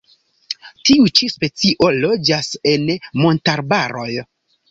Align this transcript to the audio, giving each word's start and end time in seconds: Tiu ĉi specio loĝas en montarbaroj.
Tiu 0.89 1.09
ĉi 1.19 1.27
specio 1.33 1.91
loĝas 2.05 2.49
en 2.73 2.89
montarbaroj. 3.25 4.09